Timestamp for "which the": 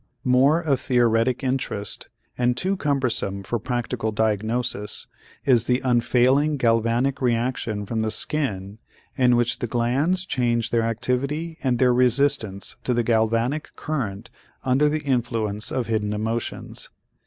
9.35-9.67